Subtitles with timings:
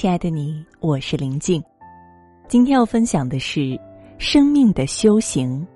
[0.00, 1.62] 亲爱的你，我是林静。
[2.48, 3.78] 今天要分享的是
[4.16, 5.66] 生命的修行，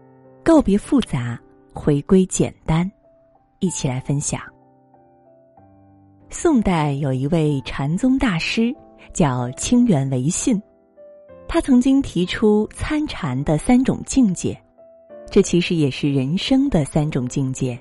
[0.43, 1.39] 告别复杂，
[1.75, 2.91] 回归简单。
[3.59, 4.41] 一起来分享。
[6.31, 8.75] 宋代有一位禅宗大师
[9.13, 10.59] 叫清源维信，
[11.47, 14.59] 他曾经提出参禅的三种境界，
[15.31, 17.79] 这其实也是人生的三种境界。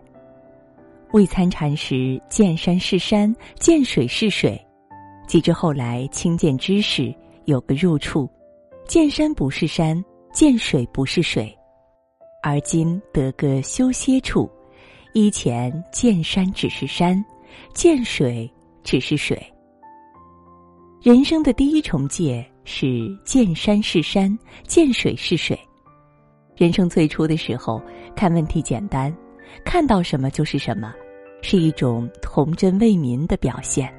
[1.13, 4.57] 未参禅时，见山是山，见水是水；
[5.27, 7.13] 及至后来清见知识，
[7.45, 8.29] 有个入处，
[8.87, 11.55] 见山不是山，见水不是水。
[12.41, 14.49] 而今得个修歇处，
[15.13, 17.23] 以前见山只是山，
[17.73, 18.51] 见水
[18.83, 19.41] 只是水。
[21.01, 22.87] 人生的第一重界是
[23.25, 24.37] 见山是山，
[24.67, 25.57] 见水是水。
[26.55, 27.81] 人生最初的时候，
[28.15, 29.15] 看问题简单，
[29.65, 30.93] 看到什么就是什么。
[31.45, 33.93] 是一种童真为民的表现。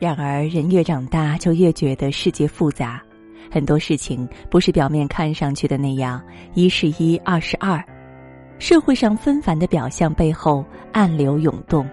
[0.00, 3.02] 然而，人越长大，就越觉得世界复杂，
[3.50, 6.20] 很多事情不是表面看上去的那样，
[6.54, 7.84] 一是一，二是二。
[8.58, 11.86] 社会上纷繁的表象背后，暗流涌动，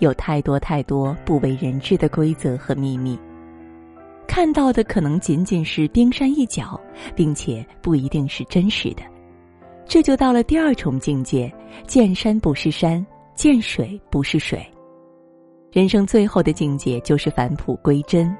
[0.00, 3.16] 有太多太多不为人知的规则和秘密。
[4.26, 6.80] 看到的可能仅仅是冰山一角，
[7.14, 9.04] 并且不一定是真实的。
[9.86, 11.52] 这就到了第二重境界：
[11.86, 13.06] 见山不是山。
[13.36, 14.66] 见水不是水，
[15.76, 18.34] 人生最后的境界就是返璞归真，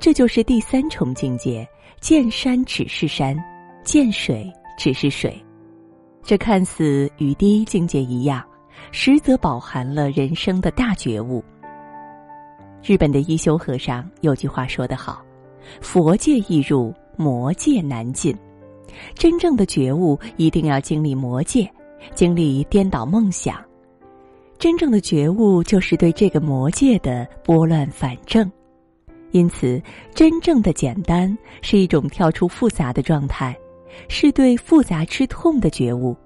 [0.00, 1.64] 这就是第三重境界：
[2.00, 3.36] 见山只是山，
[3.84, 5.32] 见水只是水。
[6.24, 8.44] 这看似与第一境界一样，
[8.90, 11.40] 实则饱含了人生的大觉悟。
[12.82, 15.24] 日本的一休和尚有句话说得好
[15.80, 18.36] ：“佛界易入，魔界难进。”
[19.14, 21.72] 真正的觉悟一定要经历魔界，
[22.12, 23.62] 经历颠倒梦想。
[24.62, 28.48] 真正的觉悟就是对这个魔界的拨乱反正，
[29.32, 29.82] 因此，
[30.14, 33.58] 真正的简单是一种跳出复杂的状态，
[34.06, 36.16] 是对复杂之痛的觉悟。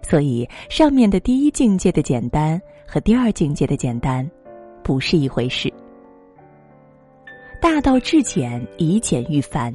[0.00, 4.26] 所以，上面的第一境界的简单和第二境界的简单，
[4.82, 5.70] 不是一回事。
[7.60, 9.70] 大道至简，以简驭繁。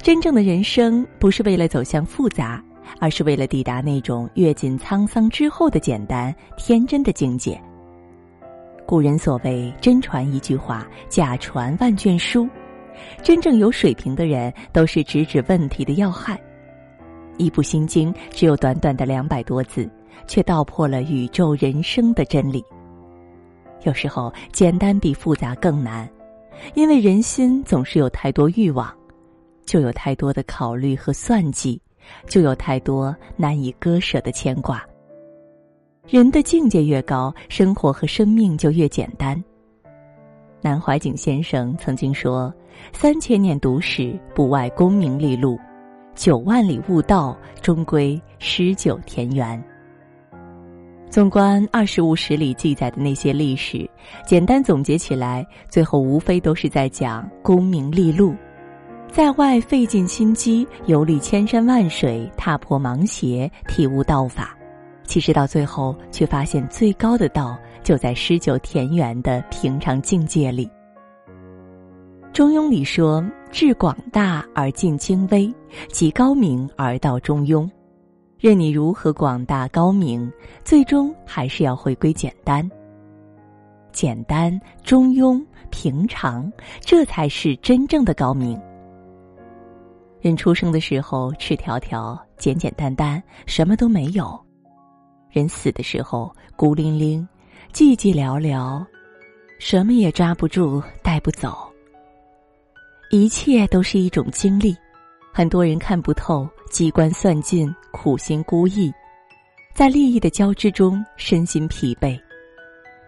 [0.00, 2.64] 真正的人生不是为了走向复杂。
[2.98, 7.60] 而是为了抵达那种阅尽沧桑之后的简单天真的境界。
[8.86, 12.48] 古人所谓“真传一句话，假传万卷书”，
[13.22, 16.40] 真正有水平的人都是直指问题的要害。
[17.38, 19.88] 一部《心经》只有短短的两百多字，
[20.26, 22.64] 却道破了宇宙人生的真理。
[23.84, 26.06] 有时候，简单比复杂更难，
[26.74, 28.92] 因为人心总是有太多欲望，
[29.64, 31.80] 就有太多的考虑和算计。
[32.26, 34.84] 就有太多难以割舍的牵挂。
[36.08, 39.42] 人的境界越高，生活和生命就越简单。
[40.60, 42.52] 南怀瑾先生曾经说
[42.92, 45.56] ：“三千年读史，不外功名利禄；
[46.14, 49.62] 九万里悟道，终归诗酒田园。”
[51.08, 53.88] 纵观《二十五史》里记载的那些历史，
[54.26, 58.34] 简单总结起来，最后无非都是在讲功名利禄。
[59.12, 64.56] 在外费尽心机，游历千山万水，踏破芒鞋，体悟道法。
[65.04, 70.66] 其实到最后，却发现最高的道就在诗酒田园的平常境界里。
[72.32, 75.52] 《中庸》里说：“至广大而尽精微，
[75.88, 77.68] 极高明而道中庸。”
[78.38, 80.32] 任你如何广大高明，
[80.64, 82.66] 最终还是要回归简单。
[83.90, 86.50] 简单、中庸、平常，
[86.80, 88.58] 这才是真正的高明。
[90.20, 94.38] 人出生的时候赤条条、简简单单，什么都没有；
[95.30, 97.26] 人死的时候孤零零、
[97.72, 98.84] 寂寂寥寥，
[99.58, 101.66] 什么也抓不住、带不走。
[103.10, 104.76] 一切都是一种经历，
[105.32, 108.92] 很多人看不透，机关算尽，苦心孤诣，
[109.74, 112.20] 在利益的交织中身心疲惫。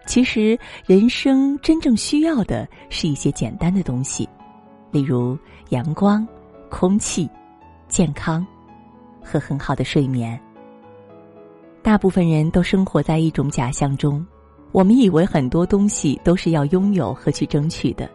[0.07, 0.57] 其实，
[0.87, 4.27] 人生真正需要的是一些简单的东西，
[4.91, 5.37] 例如
[5.69, 6.27] 阳光。
[6.75, 7.29] 空气、
[7.87, 8.43] 健康
[9.23, 10.37] 和很好的睡眠。
[11.83, 14.25] 大部分人都生活在一种假象中，
[14.71, 18.09] 我们以为很多东西都是要拥有和去争取的。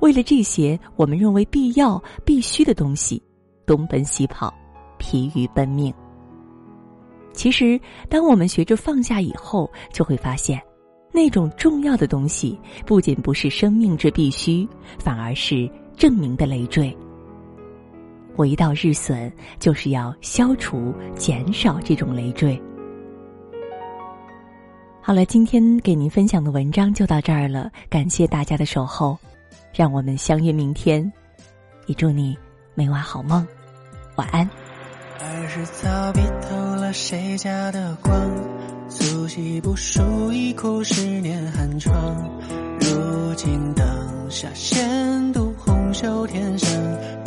[0.00, 3.22] 为了这些我们认为必要、必须的东西，
[3.66, 4.50] 东奔西跑，
[4.96, 5.92] 疲于奔命。
[7.34, 10.58] 其实，当我们学着放下以后，就会发现，
[11.12, 14.66] 那种重要的东西不仅不是生命之必须，
[14.98, 16.96] 反而是证明的累赘。
[18.36, 22.60] 我一到日损，就是要消除、减少这种累赘。
[25.02, 29.18] 好了，今天给您分享的文章就到这儿了，感谢大家的守候。
[29.74, 31.10] 让我们相约明天。
[31.86, 32.36] 也祝你
[32.74, 33.46] 每晚好梦，
[34.16, 34.48] 晚安。
[35.20, 38.12] 儿时早别偷了谁家的光，
[38.88, 41.94] 素习不输一哭十年寒窗。
[42.80, 46.79] 如今灯下闲读红袖添香，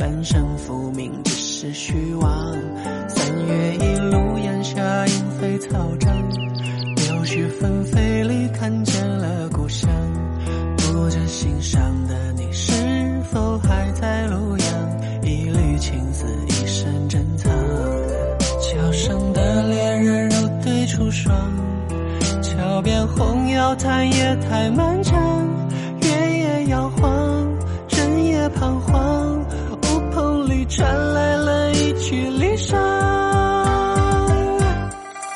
[0.03, 2.29] 半生浮名只是虚妄。
[3.07, 6.13] 三月一路烟霞莺飞草长，
[6.97, 9.89] 柳絮纷飞里看见了故乡。
[10.75, 12.73] 不知心上的你是
[13.31, 15.21] 否还在庐阳？
[15.21, 17.49] 一缕青丝一身珍藏。
[18.59, 21.33] 桥上的恋人如对出霜，
[22.41, 25.47] 桥边红药叹夜太漫长，
[26.01, 27.47] 月夜摇晃，
[27.87, 29.22] 人也彷徨。
[30.83, 32.75] 传来了一曲离殇，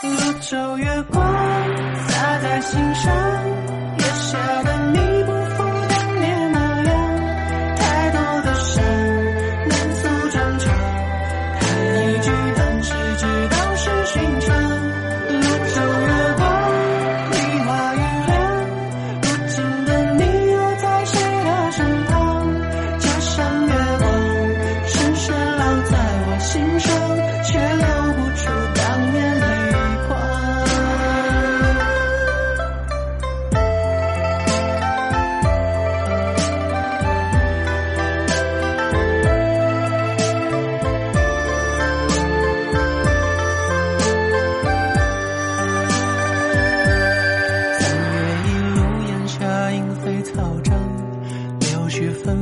[0.01, 1.23] 泸州月光
[2.09, 3.13] 洒在心上，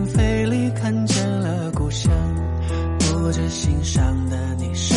[0.06, 2.12] 飞里看见了故乡，
[3.00, 4.96] 不知心上的你是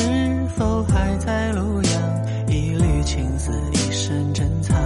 [0.56, 4.76] 否还在庐阳，一缕青丝一身珍藏，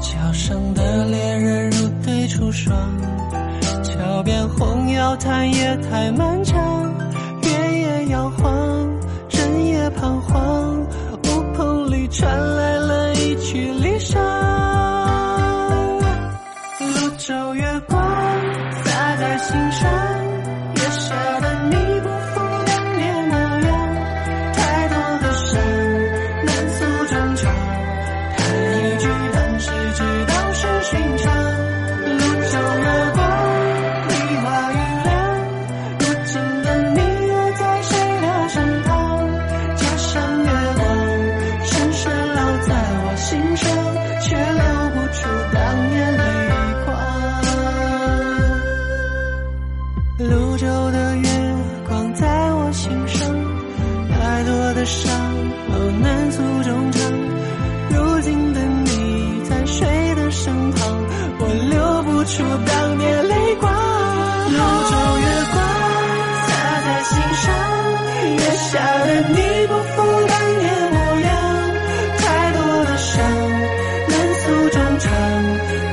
[0.00, 2.76] 桥上的恋人如对出双，
[3.82, 6.92] 桥边红药叹夜太漫长，
[7.42, 8.54] 月也摇晃，
[9.30, 10.80] 人也彷徨，
[11.12, 12.73] 乌篷里传来。
[62.34, 64.58] 出当年泪光庐
[64.90, 65.56] 州月光
[66.48, 66.50] 洒
[66.84, 67.46] 在心上
[68.34, 68.72] 月下
[69.04, 69.38] 的你
[69.68, 71.30] 不复当年模样
[72.18, 73.22] 太多的伤
[74.08, 75.12] 难诉衷肠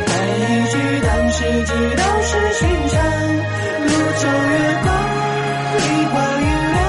[0.07, 0.09] 叹
[0.39, 0.73] 一句
[1.05, 2.97] 当时只道是寻常
[3.85, 4.89] 庐州月光
[5.77, 5.79] 梨
[6.09, 6.79] 花雨凉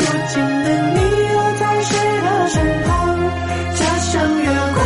[0.00, 0.98] 如今的你
[1.28, 1.92] 又在谁
[2.22, 2.90] 的身旁
[3.74, 4.80] 家乡月光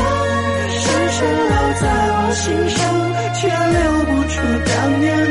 [0.70, 1.18] 深深
[1.50, 1.84] 烙在
[2.18, 2.95] 我心上
[4.86, 5.25] 향해